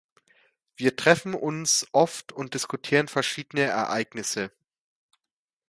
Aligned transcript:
Wir 0.75 0.95
treffen 0.95 1.35
uns 1.35 1.85
oft 1.91 2.31
und 2.31 2.55
diskutieren 2.55 3.07
verschiedene 3.07 3.65
Ereignisse. 3.65 4.51